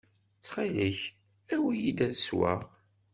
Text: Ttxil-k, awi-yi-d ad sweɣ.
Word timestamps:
Ttxil-k, 0.37 0.99
awi-yi-d 1.55 1.99
ad 2.05 2.13
sweɣ. 2.17 2.59